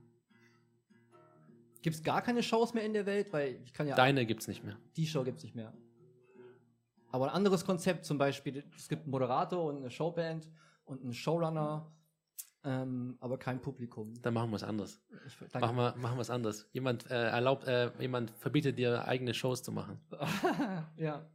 Gibt 1.82 1.98
es 1.98 2.04
gar 2.04 2.22
keine 2.22 2.42
Shows 2.42 2.74
mehr 2.74 2.84
in 2.84 2.94
der 2.94 3.06
Welt? 3.06 3.32
Weil 3.32 3.62
ich 3.64 3.74
kann 3.74 3.88
ja. 3.88 3.96
Deine 3.96 4.26
gibt 4.26 4.42
es 4.42 4.48
nicht 4.48 4.64
mehr. 4.64 4.78
Die 4.96 5.06
Show 5.06 5.24
gibt 5.24 5.38
es 5.38 5.44
nicht 5.44 5.56
mehr. 5.56 5.74
Aber 7.12 7.26
ein 7.30 7.36
anderes 7.36 7.64
Konzept, 7.64 8.06
zum 8.06 8.18
Beispiel, 8.18 8.64
es 8.76 8.90
gibt 8.90 9.04
einen 9.04 9.12
Moderator 9.12 9.64
und 9.66 9.78
eine 9.78 9.90
Showband 9.90 10.50
und 10.86 11.04
einen 11.04 11.14
Showrunner, 11.14 11.92
ähm, 12.66 13.18
aber 13.20 13.38
kein 13.38 13.62
Publikum. 13.62 14.14
Dann 14.22 14.34
machen 14.34 14.50
wir 14.50 14.56
es 14.56 14.64
anders. 14.64 15.00
Ich, 15.28 15.54
machen 15.54 15.78
wir 15.78 15.96
machen 15.98 16.20
es 16.20 16.30
anders. 16.30 16.68
Jemand 16.74 17.10
äh, 17.12 17.28
erlaubt, 17.28 17.68
äh, 17.68 17.92
jemand 18.00 18.32
verbietet 18.32 18.80
dir 18.80 19.08
eigene 19.08 19.34
Shows 19.34 19.62
zu 19.62 19.72
machen. 19.72 20.00
ja. 20.98 21.30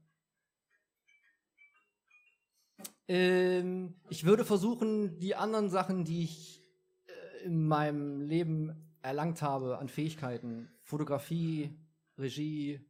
Ähm, 3.07 3.95
ich 4.09 4.25
würde 4.25 4.45
versuchen, 4.45 5.19
die 5.21 5.37
anderen 5.37 5.71
Sachen, 5.71 6.05
die 6.05 6.25
ich 6.25 6.65
äh, 7.07 7.45
in 7.45 7.67
meinem 7.67 8.21
Leben 8.21 8.97
erlangt 9.03 9.41
habe 9.41 9.79
an 9.79 9.89
Fähigkeiten, 9.89 10.69
Fotografie, 10.83 11.79
Regie, 12.19 12.81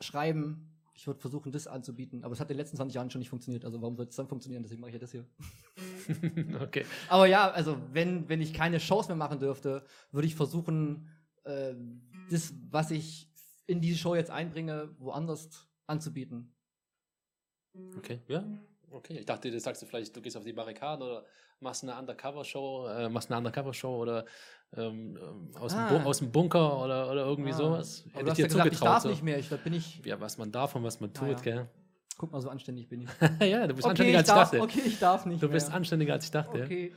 Schreiben, 0.00 0.75
ich 0.96 1.06
würde 1.06 1.20
versuchen, 1.20 1.52
das 1.52 1.66
anzubieten. 1.66 2.24
Aber 2.24 2.32
es 2.32 2.40
hat 2.40 2.50
in 2.50 2.54
den 2.54 2.62
letzten 2.62 2.78
20 2.78 2.94
Jahren 2.94 3.10
schon 3.10 3.18
nicht 3.18 3.28
funktioniert. 3.28 3.66
Also 3.66 3.82
warum 3.82 3.96
soll 3.96 4.06
es 4.06 4.16
dann 4.16 4.28
funktionieren? 4.28 4.62
Deswegen 4.62 4.80
mache 4.80 4.90
ich 4.90 4.94
ja 4.94 4.98
das 4.98 5.12
hier. 5.12 5.26
okay. 6.62 6.86
Aber 7.08 7.26
ja, 7.26 7.50
also 7.50 7.78
wenn, 7.92 8.28
wenn 8.30 8.40
ich 8.40 8.54
keine 8.54 8.80
Shows 8.80 9.06
mehr 9.08 9.16
machen 9.16 9.38
dürfte, 9.38 9.84
würde 10.10 10.26
ich 10.26 10.34
versuchen, 10.34 11.10
äh, 11.44 11.74
das, 12.30 12.54
was 12.70 12.90
ich 12.90 13.30
in 13.66 13.82
diese 13.82 13.98
Show 13.98 14.14
jetzt 14.14 14.30
einbringe, 14.30 14.94
woanders 14.98 15.68
anzubieten. 15.86 16.54
Okay, 17.98 18.20
ja. 18.28 18.44
Okay, 18.90 19.18
ich 19.18 19.26
dachte, 19.26 19.50
du 19.50 19.60
sagst 19.60 19.82
du 19.82 19.86
vielleicht, 19.86 20.16
du 20.16 20.22
gehst 20.22 20.36
auf 20.36 20.44
die 20.44 20.54
Barrikaden 20.54 21.02
oder 21.06 21.26
machst 21.60 21.82
eine 21.82 21.98
Undercover-Show, 21.98 22.86
äh, 22.88 23.08
machst 23.10 23.30
eine 23.30 23.38
Undercover-Show 23.38 23.96
oder 23.96 24.24
ähm, 24.76 25.18
aus, 25.58 25.74
ah. 25.74 25.88
dem 25.88 26.06
aus, 26.06 26.18
dem 26.18 26.32
Bunker 26.32 26.82
oder, 26.82 27.10
oder 27.10 27.24
irgendwie 27.24 27.52
ah. 27.52 27.56
sowas. 27.56 28.04
Hätte 28.12 28.24
du 28.24 28.30
hast 28.30 28.38
ja 28.38 28.46
gesagt, 28.46 28.72
ich 28.72 28.80
darf 28.80 29.02
so. 29.02 29.08
nicht 29.08 29.22
mehr. 29.22 29.38
Ich, 29.38 29.48
bin 29.48 29.72
ich. 29.72 30.02
Ja, 30.04 30.20
was 30.20 30.38
man 30.38 30.50
darf 30.52 30.74
und 30.74 30.82
was 30.82 31.00
man 31.00 31.12
tut, 31.12 31.28
ja. 31.28 31.34
gell? 31.36 31.68
Guck 32.18 32.32
mal, 32.32 32.40
so 32.40 32.48
anständig 32.48 32.88
bin 32.88 33.02
ich. 33.02 33.08
ja, 33.46 33.66
du 33.66 33.74
bist 33.74 33.86
okay, 33.86 33.90
anständiger 33.90 34.18
als 34.18 34.28
ich 34.28 34.34
darf, 34.34 34.50
dachte. 34.50 34.62
Okay, 34.62 34.82
ich 34.86 34.98
darf 34.98 35.26
nicht. 35.26 35.42
Du 35.42 35.48
bist 35.48 35.68
mehr. 35.68 35.76
anständiger 35.76 36.12
als 36.14 36.24
ich 36.24 36.30
dachte. 36.30 36.62
Okay. 36.62 36.92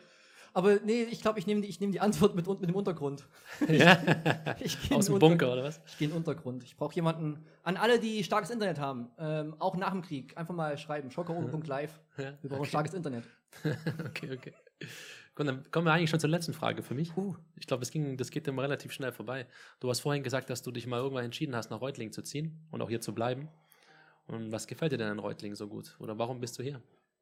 Aber 0.53 0.79
nee, 0.83 1.03
ich 1.03 1.21
glaube, 1.21 1.39
ich 1.39 1.47
nehme 1.47 1.61
die, 1.61 1.67
ich 1.67 1.79
nehm 1.79 1.91
die 1.91 1.99
Antwort 1.99 2.35
mit, 2.35 2.47
mit 2.47 2.69
dem 2.69 2.75
Untergrund. 2.75 3.27
Ja? 3.67 3.97
Ich 4.59 4.77
geh 4.81 4.95
Aus 4.95 5.05
dem 5.05 5.19
Bunker 5.19 5.51
oder 5.51 5.63
was? 5.63 5.81
Ich 5.87 5.97
gehe 5.97 6.07
in 6.07 6.13
den 6.13 6.17
Untergrund. 6.17 6.63
Ich 6.63 6.75
brauche 6.75 6.95
jemanden, 6.95 7.45
an 7.63 7.77
alle, 7.77 7.99
die 7.99 8.23
starkes 8.23 8.49
Internet 8.49 8.79
haben, 8.79 9.09
ähm, 9.19 9.55
auch 9.59 9.75
nach 9.75 9.91
dem 9.91 10.01
Krieg, 10.01 10.37
einfach 10.37 10.53
mal 10.53 10.77
schreiben, 10.77 11.11
schockeroge.live. 11.11 11.99
Ja, 12.17 12.33
Wir 12.41 12.49
brauchen 12.49 12.61
okay. 12.61 12.69
starkes 12.69 12.93
Internet. 12.93 13.25
okay, 14.05 14.31
okay. 14.33 14.53
Gut, 15.39 15.47
dann 15.47 15.71
kommen 15.71 15.87
wir 15.87 15.93
eigentlich 15.93 16.09
schon 16.09 16.19
zur 16.19 16.29
letzten 16.29 16.51
Frage 16.51 16.83
für 16.83 16.93
mich. 16.93 17.15
Uh. 17.15 17.33
Ich 17.55 17.65
glaube, 17.65 17.79
das, 17.79 17.91
ging- 17.91 18.17
das 18.17 18.29
geht 18.29 18.45
immer 18.49 18.63
relativ 18.63 18.91
schnell 18.91 19.13
vorbei. 19.13 19.47
Du 19.79 19.89
hast 19.89 20.01
vorhin 20.01 20.21
gesagt, 20.21 20.49
dass 20.49 20.63
du 20.63 20.69
dich 20.69 20.85
mal 20.85 20.97
irgendwann 20.97 21.23
entschieden 21.23 21.55
hast, 21.55 21.71
nach 21.71 21.79
Reutlingen 21.79 22.11
zu 22.11 22.21
ziehen 22.23 22.67
und 22.71 22.81
auch 22.81 22.89
hier 22.89 22.99
zu 22.99 23.15
bleiben. 23.15 23.47
Und 24.27 24.51
was 24.51 24.67
gefällt 24.67 24.91
dir 24.91 24.97
denn 24.97 25.07
an 25.07 25.17
Reutlingen 25.17 25.55
so 25.55 25.69
gut? 25.69 25.95
Oder 26.01 26.19
warum 26.19 26.41
bist 26.41 26.59
du 26.59 26.63
hier? 26.63 26.81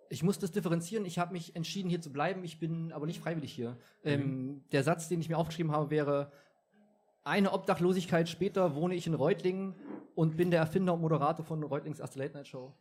Ich 0.09 0.24
muss 0.24 0.39
das 0.39 0.51
differenzieren. 0.51 1.05
Ich 1.05 1.19
habe 1.19 1.31
mich 1.31 1.55
entschieden, 1.55 1.89
hier 1.89 2.01
zu 2.01 2.12
bleiben. 2.12 2.43
Ich 2.43 2.59
bin 2.59 2.91
aber 2.91 3.05
nicht 3.05 3.19
freiwillig 3.19 3.53
hier. 3.53 3.77
Ähm, 4.03 4.63
der 4.71 4.81
Satz, 4.81 5.09
den 5.09 5.21
ich 5.21 5.29
mir 5.29 5.38
aufgeschrieben 5.38 5.71
habe, 5.71 5.91
wäre: 5.91 6.31
Eine 7.24 7.51
Obdachlosigkeit 7.53 8.27
später 8.29 8.74
wohne 8.74 8.95
ich 8.95 9.05
in 9.05 9.13
Reutlingen 9.13 9.75
und 10.15 10.38
bin 10.38 10.50
der 10.50 10.62
Erfinder 10.62 10.95
und 10.95 11.01
Moderator 11.01 11.45
von 11.45 11.62
Reutlings 11.62 12.00
erste 12.00 12.17
Late 12.17 12.33
Night 12.33 12.47
Show. 12.47 12.74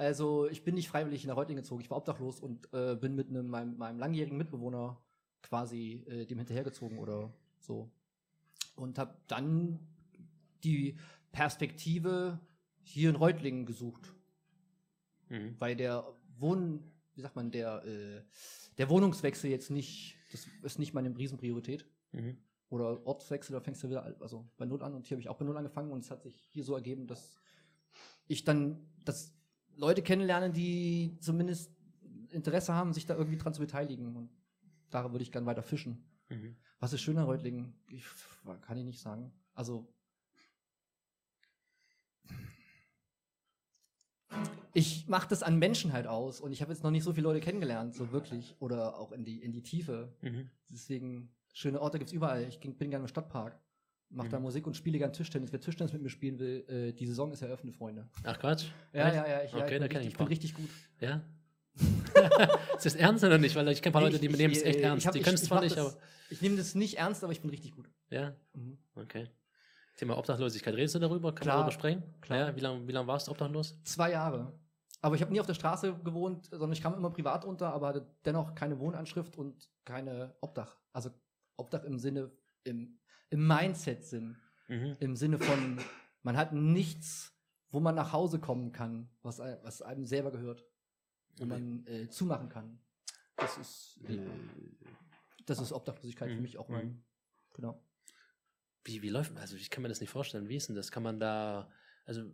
Also 0.00 0.48
ich 0.48 0.64
bin 0.64 0.74
nicht 0.74 0.88
freiwillig 0.88 1.24
nach 1.26 1.36
Reutlingen 1.36 1.62
gezogen. 1.62 1.82
Ich 1.82 1.90
war 1.90 1.98
obdachlos 1.98 2.40
und 2.40 2.72
äh, 2.72 2.96
bin 2.96 3.14
mit 3.14 3.28
einem, 3.28 3.48
meinem, 3.48 3.76
meinem 3.76 3.98
langjährigen 3.98 4.38
Mitbewohner 4.38 4.98
quasi 5.42 6.04
äh, 6.08 6.26
dem 6.26 6.38
hinterhergezogen 6.38 6.98
oder 6.98 7.32
so. 7.58 7.90
Und 8.76 8.98
habe 8.98 9.16
dann 9.26 9.78
die 10.64 10.98
Perspektive 11.32 12.40
hier 12.82 13.10
in 13.10 13.16
Reutlingen 13.16 13.66
gesucht 13.66 14.14
Mhm. 15.30 15.54
weil 15.58 15.76
der 15.76 16.04
Wohn, 16.38 16.82
wie 17.14 17.22
sagt 17.22 17.36
man, 17.36 17.50
der, 17.50 17.84
äh, 17.84 18.22
der 18.78 18.90
Wohnungswechsel 18.90 19.50
jetzt 19.50 19.70
nicht, 19.70 20.16
das 20.32 20.46
ist 20.62 20.78
nicht 20.78 20.92
meine 20.92 21.16
Riesenpriorität. 21.16 21.86
Mhm. 22.12 22.36
Oder 22.68 23.04
Ortswechsel, 23.06 23.52
da 23.54 23.60
fängst 23.60 23.82
du 23.82 23.88
wieder 23.88 24.16
also 24.20 24.48
bei 24.56 24.64
Null 24.64 24.82
an 24.82 24.94
und 24.94 25.06
hier 25.06 25.16
habe 25.16 25.22
ich 25.22 25.28
auch 25.28 25.36
bei 25.36 25.44
Null 25.44 25.56
angefangen 25.56 25.90
und 25.90 26.00
es 26.00 26.10
hat 26.10 26.22
sich 26.22 26.36
hier 26.50 26.62
so 26.62 26.74
ergeben, 26.74 27.06
dass 27.06 27.40
ich 28.28 28.44
dann, 28.44 28.88
dass 29.04 29.32
Leute 29.80 30.02
kennenlerne, 30.02 30.50
die 30.50 31.16
zumindest 31.20 31.72
Interesse 32.28 32.74
haben, 32.74 32.92
sich 32.92 33.06
da 33.06 33.16
irgendwie 33.16 33.38
dran 33.38 33.54
zu 33.54 33.60
beteiligen 33.60 34.14
und 34.14 34.30
da 34.90 35.10
würde 35.10 35.22
ich 35.22 35.32
gern 35.32 35.46
weiter 35.46 35.62
fischen. 35.62 36.04
Mhm. 36.28 36.56
Was 36.78 36.92
ist 36.92 37.00
schön 37.00 37.18
an 37.18 37.24
Reutlingen? 37.24 37.74
Ich, 37.88 38.04
kann 38.60 38.76
ich 38.76 38.84
nicht 38.84 39.00
sagen. 39.00 39.32
Also 39.54 39.92
ich 44.74 45.08
mache 45.08 45.28
das 45.28 45.42
an 45.42 45.58
Menschen 45.58 45.92
halt 45.92 46.06
aus 46.06 46.40
und 46.40 46.52
ich 46.52 46.62
habe 46.62 46.72
jetzt 46.72 46.84
noch 46.84 46.90
nicht 46.90 47.02
so 47.02 47.12
viele 47.12 47.26
Leute 47.26 47.40
kennengelernt, 47.40 47.94
so 47.94 48.12
wirklich. 48.12 48.54
Oder 48.60 48.98
auch 48.98 49.12
in 49.12 49.24
die, 49.24 49.42
in 49.42 49.52
die 49.52 49.62
Tiefe. 49.62 50.12
Mhm. 50.20 50.48
Deswegen, 50.70 51.34
schöne 51.52 51.80
Orte 51.80 51.98
gibt's 51.98 52.12
überall. 52.12 52.44
Ich 52.44 52.60
bin 52.60 52.90
gerne 52.90 53.04
im 53.04 53.08
Stadtpark, 53.08 53.58
mache 54.10 54.28
da 54.28 54.36
Mhm. 54.38 54.44
Musik 54.44 54.66
und 54.66 54.76
spiele 54.76 54.98
gern 54.98 55.12
Tischtennis. 55.12 55.52
Wer 55.52 55.60
Tischtennis 55.60 55.92
mit 55.92 56.02
mir 56.02 56.10
spielen 56.10 56.38
will, 56.38 56.64
äh, 56.68 56.92
die 56.92 57.06
Saison 57.06 57.32
ist 57.32 57.42
eröffnet, 57.42 57.74
Freunde. 57.76 58.08
Ach 58.24 58.38
Quatsch. 58.38 58.66
Ja, 58.92 59.08
ja, 59.12 59.26
ja. 59.26 59.42
Ich, 59.44 59.52
ja, 59.52 59.58
Okay, 59.58 59.74
ich, 59.76 59.80
da 59.80 59.86
bin, 59.86 59.96
richtig, 59.96 60.00
ich 60.00 60.06
ich 60.08 60.16
bin 60.18 60.26
richtig 60.26 60.54
gut. 60.54 60.70
Ja? 61.00 61.22
ist 62.76 62.86
das 62.86 62.94
ernst 62.96 63.24
oder 63.24 63.38
nicht? 63.38 63.54
Weil 63.56 63.68
ich 63.68 63.80
kenne 63.82 63.90
ein 63.90 63.92
paar 63.94 64.02
Leute, 64.02 64.18
die 64.18 64.26
Ich- 64.26 64.36
nehmen 64.36 64.52
es 64.52 64.60
ich, 64.60 64.66
echt 64.66 64.78
äh, 64.80 64.82
ernst. 64.82 65.02
ich 65.02 65.06
hab- 65.06 65.12
die 65.12 65.18
ich- 65.20 65.24
können 65.24 65.34
es 65.36 65.42
ich 65.42 65.48
zwar 65.48 65.60
nicht, 65.62 65.76
das- 65.76 65.94
aber. 65.94 66.02
Ich 66.30 66.40
nehme 66.42 66.56
das 66.56 66.74
nicht 66.74 66.98
ernst, 66.98 67.22
aber 67.24 67.32
ich 67.32 67.40
bin 67.40 67.50
richtig 67.50 67.74
gut. 67.74 67.88
Ja, 68.10 68.34
Mhm. 68.54 68.78
okay. 68.94 69.28
Thema 69.96 70.16
Obdachlosigkeit. 70.16 70.74
Redest 70.74 70.94
du 70.94 70.98
darüber? 70.98 71.32
Kann 71.34 71.42
Klar, 71.42 71.56
man 71.56 71.62
darüber 71.66 71.72
sprechen? 71.72 72.02
klar. 72.20 72.38
Ja, 72.48 72.56
wie 72.56 72.60
lange 72.60 72.86
wie 72.88 72.92
lang 72.92 73.06
warst 73.06 73.26
du 73.28 73.32
obdachlos? 73.32 73.76
Zwei 73.84 74.12
Jahre. 74.12 74.52
Aber 75.02 75.14
ich 75.14 75.22
habe 75.22 75.32
nie 75.32 75.40
auf 75.40 75.46
der 75.46 75.54
Straße 75.54 75.94
gewohnt, 76.04 76.46
sondern 76.50 76.72
ich 76.72 76.82
kam 76.82 76.94
immer 76.94 77.10
privat 77.10 77.44
unter, 77.44 77.72
aber 77.72 77.88
hatte 77.88 78.06
dennoch 78.24 78.54
keine 78.54 78.78
Wohnanschrift 78.78 79.36
und 79.36 79.68
keine 79.84 80.34
Obdach. 80.40 80.76
Also 80.92 81.10
Obdach 81.56 81.84
im 81.84 81.98
Sinne, 81.98 82.30
im, 82.64 82.98
im 83.30 83.46
Mindset-Sinn. 83.46 84.36
Mhm. 84.68 84.96
Im 85.00 85.16
Sinne 85.16 85.38
von, 85.38 85.78
man 86.22 86.36
hat 86.36 86.52
nichts, 86.52 87.32
wo 87.70 87.80
man 87.80 87.94
nach 87.94 88.12
Hause 88.12 88.38
kommen 88.38 88.72
kann, 88.72 89.08
was, 89.22 89.38
was 89.38 89.82
einem 89.82 90.04
selber 90.04 90.30
gehört. 90.30 90.64
Wo 91.36 91.44
Okay. 91.44 91.46
man 91.46 91.86
äh, 91.86 92.08
zumachen 92.08 92.48
kann. 92.48 92.80
Das 93.36 93.56
ist, 93.56 94.00
äh, 94.08 94.18
das 95.46 95.60
ist 95.60 95.72
Obdachlosigkeit 95.72 96.28
für 96.30 96.36
Mhm. 96.36 96.42
mich 96.42 96.58
auch. 96.58 96.68
Mhm. 96.68 97.02
Genau. 97.54 97.82
Wie, 98.84 99.00
wie 99.02 99.08
läuft 99.08 99.36
Also 99.38 99.56
ich 99.56 99.70
kann 99.70 99.82
mir 99.82 99.88
das 99.88 100.00
nicht 100.00 100.10
vorstellen. 100.10 100.48
Wie 100.48 100.56
ist 100.56 100.68
denn 100.68 100.76
das? 100.76 100.90
Kann 100.90 101.02
man 101.02 101.18
da, 101.20 101.70
also 102.04 102.30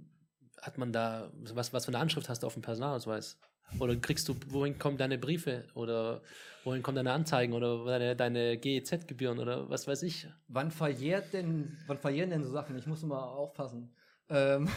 hat 0.60 0.78
man 0.78 0.92
da, 0.92 1.30
was, 1.34 1.72
was 1.72 1.84
für 1.84 1.90
eine 1.90 1.98
Anschrift 1.98 2.28
hast 2.28 2.42
du 2.42 2.46
auf 2.46 2.54
dem 2.54 2.62
Personalausweis? 2.62 3.38
Oder 3.78 3.96
kriegst 3.96 4.28
du, 4.28 4.36
wohin 4.48 4.78
kommen 4.78 4.96
deine 4.96 5.18
Briefe? 5.18 5.64
Oder 5.74 6.22
wohin 6.64 6.82
kommen 6.82 6.96
deine 6.96 7.12
Anzeigen? 7.12 7.52
Oder 7.52 7.84
deine, 7.84 8.16
deine 8.16 8.58
GEZ-Gebühren? 8.58 9.38
Oder 9.38 9.68
was 9.68 9.86
weiß 9.86 10.02
ich? 10.02 10.28
Wann 10.48 10.70
verjährt 10.70 11.32
denn, 11.32 11.76
wann 11.86 11.98
verjähren 11.98 12.30
denn 12.30 12.42
so 12.42 12.50
Sachen? 12.50 12.76
Ich 12.78 12.86
muss 12.86 13.02
immer 13.02 13.22
aufpassen. 13.22 13.94
Ähm, 14.28 14.68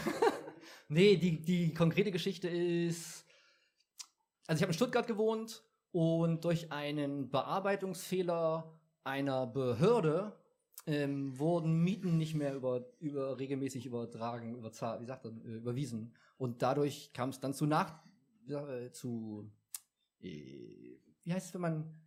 nee, 0.90 1.16
die, 1.16 1.42
die 1.42 1.74
konkrete 1.74 2.12
Geschichte 2.12 2.48
ist, 2.48 3.26
also 4.48 4.58
ich 4.58 4.62
habe 4.64 4.72
in 4.72 4.78
Stuttgart 4.78 5.08
gewohnt 5.08 5.64
und 5.92 6.44
durch 6.44 6.72
einen 6.72 7.30
Bearbeitungsfehler 7.30 8.80
einer 9.04 9.48
Behörde 9.48 10.34
ähm, 10.86 11.38
wurden 11.38 11.84
Mieten 11.84 12.18
nicht 12.18 12.36
mehr 12.36 12.56
über, 12.56 12.86
über 13.00 13.38
regelmäßig 13.38 13.86
übertragen, 13.86 14.56
über, 14.56 14.72
wie 14.72 15.06
sagt 15.06 15.26
man, 15.26 15.42
äh, 15.46 15.58
überwiesen. 15.58 16.14
Und 16.38 16.62
dadurch 16.62 17.12
kam 17.14 17.30
es 17.30 17.40
dann 17.40 17.54
zu 17.54 17.66
nach, 17.66 18.00
äh, 18.50 18.92
zu, 18.92 19.50
äh, 20.22 20.98
wie 21.24 21.34
heißt 21.34 21.48
es, 21.48 21.54
wenn 21.54 21.62
man 21.62 22.00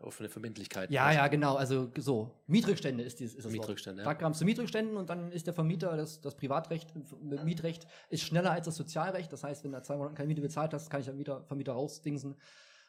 Offene 0.00 0.28
Verbindlichkeit. 0.28 0.90
ja, 0.90 1.12
ja, 1.12 1.28
genau. 1.28 1.54
Also 1.54 1.90
so. 1.98 2.30
Mietrückstände 2.46 3.02
ist, 3.04 3.20
dieses, 3.20 3.36
ist 3.36 3.44
das 3.44 3.52
Wort. 3.52 3.60
Mitrückstände, 3.60 4.02
Da 4.02 4.10
ja. 4.10 4.14
kam 4.14 4.32
es 4.32 4.38
zu 4.38 4.44
Mietrückständen 4.44 4.96
und 4.96 5.08
dann 5.08 5.30
ist 5.32 5.46
der 5.46 5.54
Vermieter, 5.54 5.96
das, 5.96 6.20
das 6.20 6.36
Privatrecht, 6.36 6.92
äh, 6.94 7.44
Mietrecht 7.44 7.86
ist 8.10 8.22
schneller 8.22 8.50
als 8.50 8.66
das 8.66 8.76
Sozialrecht. 8.76 9.32
Das 9.32 9.44
heißt, 9.44 9.64
wenn 9.64 9.72
du 9.72 9.82
zwei 9.82 9.96
Monate 9.96 10.14
keine 10.14 10.28
Miete 10.28 10.40
bezahlt 10.42 10.74
hast, 10.74 10.90
kann 10.90 11.00
ich 11.00 11.06
den 11.06 11.16
Mieter, 11.16 11.44
Vermieter 11.44 11.72
rausdingsen. 11.72 12.34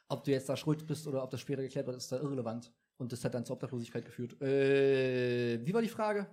Ob 0.08 0.24
du 0.24 0.32
jetzt 0.32 0.50
da 0.50 0.58
schuld 0.58 0.86
bist 0.86 1.08
oder 1.08 1.24
ob 1.24 1.30
das 1.30 1.42
später 1.42 1.62
geklärt 1.62 1.88
wird, 1.88 1.98
ist 1.98 2.12
da 2.12 2.18
irrelevant. 2.18 2.72
Und 2.98 3.12
das 3.12 3.24
hat 3.24 3.34
dann 3.34 3.46
zur 3.46 3.56
Obdachlosigkeit 3.56 4.06
geführt. 4.06 4.42
Äh, 4.42 5.66
wie 5.66 5.74
war 5.74 5.82
die 5.82 5.90
Frage? 5.90 6.28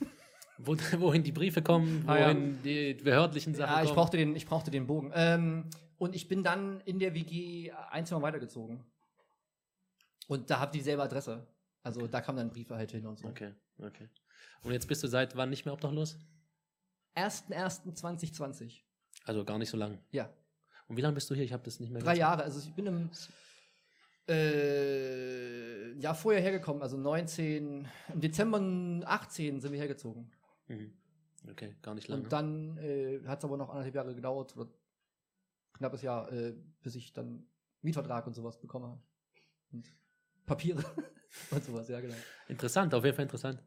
Wo, 0.58 0.76
wohin 0.98 1.22
die 1.22 1.32
Briefe 1.32 1.62
kommen, 1.62 2.04
Ah, 2.06 2.18
ja. 2.18 2.26
wohin 2.28 2.62
die 2.62 2.94
behördlichen 2.94 3.54
Sachen 3.54 3.72
Ja, 3.74 3.80
ich 3.82 3.86
kommen. 3.88 3.96
brauchte 3.96 4.16
den, 4.16 4.36
ich 4.36 4.46
brauchte 4.46 4.70
den 4.70 4.86
Bogen. 4.86 5.12
Ähm, 5.14 5.64
und 5.98 6.14
ich 6.14 6.28
bin 6.28 6.42
dann 6.42 6.80
in 6.82 6.98
der 6.98 7.14
WG 7.14 7.70
ein, 7.90 8.04
zwei 8.06 8.16
Mal 8.16 8.22
weitergezogen. 8.22 8.84
Und 10.28 10.50
da 10.50 10.60
habt 10.60 10.74
ihr 10.74 10.80
dieselbe 10.80 11.02
Adresse. 11.02 11.46
Also 11.82 12.06
da 12.06 12.20
kamen 12.20 12.38
dann 12.38 12.50
Briefe 12.50 12.74
halt 12.76 12.90
hin 12.90 13.06
und 13.06 13.18
so. 13.18 13.28
Okay, 13.28 13.54
okay. 13.78 14.08
Und 14.62 14.72
jetzt 14.72 14.88
bist 14.88 15.02
du 15.04 15.06
seit 15.08 15.36
wann 15.36 15.50
nicht 15.50 15.64
mehr 15.64 15.72
obdachlos? 15.74 16.18
1.1.2020. 17.14 18.80
Also 19.24 19.44
gar 19.44 19.58
nicht 19.58 19.70
so 19.70 19.76
lang. 19.76 19.98
Ja. 20.10 20.28
Und 20.88 20.96
wie 20.96 21.00
lange 21.00 21.14
bist 21.14 21.30
du 21.30 21.34
hier? 21.34 21.44
Ich 21.44 21.52
habe 21.52 21.62
das 21.64 21.80
nicht 21.80 21.90
mehr 21.92 22.02
Drei 22.02 22.16
Jahre. 22.16 22.42
Also 22.42 22.58
ich 22.60 22.74
bin 22.74 22.86
im 22.86 23.10
äh, 24.28 25.92
Jahr 26.00 26.14
vorher 26.14 26.40
hergekommen, 26.42 26.82
also 26.82 26.96
19, 26.96 27.88
im 28.12 28.20
Dezember 28.20 28.60
18 29.08 29.60
sind 29.60 29.72
wir 29.72 29.78
hergezogen. 29.78 30.30
Mhm. 30.68 30.92
Okay, 31.50 31.76
gar 31.82 31.94
nicht 31.94 32.08
lange. 32.08 32.24
Und 32.24 32.32
dann 32.32 32.76
äh, 32.78 33.20
hat 33.26 33.38
es 33.38 33.44
aber 33.44 33.56
noch 33.56 33.68
anderthalb 33.70 33.94
Jahre 33.94 34.14
gedauert, 34.14 34.56
oder 34.56 34.68
knappes 35.74 36.02
Jahr, 36.02 36.32
äh, 36.32 36.54
bis 36.82 36.94
ich 36.96 37.12
dann 37.12 37.46
Mietvertrag 37.82 38.26
und 38.26 38.34
sowas 38.34 38.58
bekommen 38.60 38.86
habe. 38.86 39.02
Und 39.72 39.86
Papiere 40.44 40.82
und 41.50 41.64
sowas, 41.64 41.88
ja 41.88 42.00
genau. 42.00 42.14
Interessant, 42.48 42.94
auf 42.94 43.04
jeden 43.04 43.14
Fall 43.16 43.24
interessant. 43.24 43.62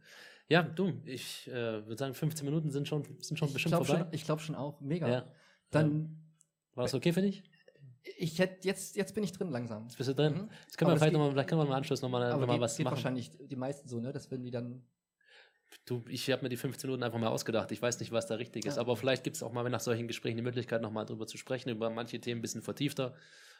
Ja, 0.47 0.63
du, 0.63 0.99
ich 1.05 1.47
äh, 1.47 1.53
würde 1.85 1.97
sagen, 1.97 2.13
15 2.13 2.43
Minuten 2.45 2.71
sind 2.71 2.87
schon, 2.87 3.03
sind 3.21 3.37
schon 3.37 3.47
ich 3.49 3.53
bestimmt 3.53 3.71
glaube 3.73 3.85
vorbei. 3.85 4.01
schon, 4.03 4.13
ich 4.13 4.23
glaub 4.25 4.41
schon 4.41 4.55
auch, 4.55 4.81
mega. 4.81 5.07
Ja. 5.07 5.31
Dann, 5.69 6.17
War 6.73 6.85
das 6.85 6.93
okay 6.95 7.13
für 7.13 7.21
dich? 7.21 7.43
ich 8.17 8.39
hätte, 8.39 8.67
jetzt, 8.67 8.95
jetzt 8.95 9.13
bin 9.13 9.23
ich 9.23 9.31
drin 9.33 9.49
langsam. 9.49 9.83
Jetzt 9.83 9.97
bist 9.97 10.09
du 10.09 10.15
drin. 10.15 10.33
Mhm. 10.33 10.49
Jetzt 10.65 10.77
können 10.77 10.87
wir 10.89 10.93
Aber 10.93 10.93
das 10.93 10.99
vielleicht 10.99 11.03
geht- 11.03 11.13
nochmal, 11.13 11.31
vielleicht 11.31 11.49
können 11.49 11.61
wir 11.61 11.65
im 11.65 11.71
Anschluss 11.71 12.01
nochmal 12.01 12.27
noch 12.27 12.35
Aber 12.35 12.47
mal 12.47 12.53
geht, 12.53 12.61
was 12.61 12.77
geht 12.77 12.83
machen. 12.85 12.95
wahrscheinlich 12.95 13.31
die 13.39 13.55
meisten 13.55 13.87
so, 13.87 13.99
ne? 13.99 14.11
Das 14.11 14.31
wenn 14.31 14.41
die 14.41 14.51
dann 14.51 14.83
Du, 15.85 16.03
ich 16.07 16.29
habe 16.31 16.43
mir 16.43 16.49
die 16.49 16.57
15 16.57 16.87
Minuten 16.87 17.03
einfach 17.03 17.19
mal 17.19 17.27
ausgedacht. 17.27 17.71
Ich 17.71 17.81
weiß 17.81 17.99
nicht, 17.99 18.11
was 18.11 18.27
da 18.27 18.35
richtig 18.35 18.65
ist. 18.65 18.75
Ja. 18.75 18.81
Aber 18.81 18.95
vielleicht 18.95 19.23
gibt 19.23 19.35
es 19.35 19.43
auch 19.43 19.51
mal 19.51 19.67
nach 19.69 19.79
solchen 19.79 20.07
Gesprächen 20.07 20.37
die 20.37 20.43
Möglichkeit, 20.43 20.81
nochmal 20.81 21.05
drüber 21.05 21.25
zu 21.27 21.37
sprechen, 21.37 21.69
über 21.69 21.89
manche 21.89 22.19
Themen 22.19 22.39
ein 22.39 22.41
bisschen 22.41 22.61
vertiefter. 22.61 23.13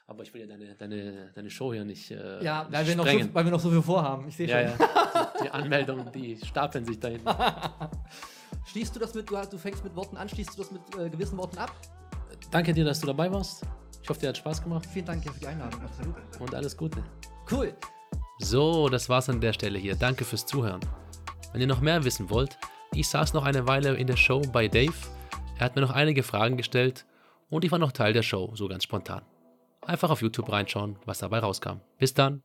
Aber 0.07 0.23
ich 0.23 0.33
will 0.33 0.41
ja 0.41 0.47
deine, 0.47 0.75
deine, 0.75 1.31
deine 1.35 1.49
Show 1.51 1.71
hier 1.73 1.85
nicht. 1.85 2.09
Äh, 2.09 2.43
Ja, 2.43 2.67
weil 2.71 2.87
wir, 2.87 2.95
noch 2.95 3.07
so, 3.07 3.33
weil 3.33 3.45
wir 3.45 3.51
noch 3.51 3.59
so 3.59 3.69
viel 3.69 3.81
vorhaben. 3.81 4.27
Ich 4.27 4.37
sehe 4.37 4.47
ja, 4.47 4.69
schon. 4.69 4.79
ja. 4.79 5.33
Die, 5.39 5.43
die 5.43 5.49
Anmeldungen, 5.51 6.11
die 6.11 6.37
stapeln 6.43 6.83
sich 6.83 6.99
dahin. 6.99 7.21
Schließt 8.65 8.95
du 8.95 8.99
das 8.99 9.13
mit, 9.13 9.29
du 9.29 9.57
fängst 9.57 9.83
mit 9.83 9.95
Worten 9.95 10.17
an, 10.17 10.27
schließt 10.29 10.53
du 10.53 10.57
das 10.63 10.71
mit 10.71 10.81
äh, 10.97 11.09
gewissen 11.09 11.37
Worten 11.37 11.57
ab? 11.57 11.71
Danke 12.51 12.73
dir, 12.73 12.85
dass 12.85 12.99
du 12.99 13.07
dabei 13.07 13.31
warst. 13.31 13.63
Ich 14.01 14.09
hoffe, 14.09 14.19
dir 14.19 14.29
hat 14.29 14.37
Spaß 14.37 14.63
gemacht 14.63 14.87
Vielen 14.91 15.05
Dank 15.05 15.23
für 15.23 15.39
die 15.39 15.47
Einladung, 15.47 15.81
absolut. 15.81 16.15
und 16.39 16.55
alles 16.55 16.75
Gute. 16.75 17.03
Cool. 17.51 17.73
So, 18.39 18.87
das 18.89 19.09
war's 19.09 19.29
an 19.29 19.41
der 19.41 19.53
Stelle 19.53 19.77
hier. 19.77 19.95
Danke 19.95 20.23
fürs 20.23 20.45
Zuhören. 20.45 20.79
Wenn 21.51 21.61
ihr 21.61 21.67
noch 21.67 21.81
mehr 21.81 22.03
wissen 22.03 22.29
wollt, 22.29 22.57
ich 22.93 23.09
saß 23.09 23.33
noch 23.33 23.43
eine 23.43 23.67
Weile 23.67 23.95
in 23.95 24.07
der 24.07 24.17
Show 24.17 24.41
bei 24.51 24.67
Dave. 24.67 24.93
Er 25.57 25.65
hat 25.65 25.75
mir 25.75 25.81
noch 25.81 25.91
einige 25.91 26.23
Fragen 26.23 26.57
gestellt 26.57 27.05
und 27.49 27.65
ich 27.65 27.71
war 27.71 27.79
noch 27.79 27.91
Teil 27.91 28.13
der 28.13 28.23
Show, 28.23 28.51
so 28.55 28.67
ganz 28.67 28.83
spontan. 28.83 29.23
Einfach 29.81 30.11
auf 30.11 30.21
YouTube 30.21 30.51
reinschauen, 30.51 30.97
was 31.05 31.19
dabei 31.19 31.39
rauskam. 31.39 31.81
Bis 31.97 32.13
dann. 32.13 32.43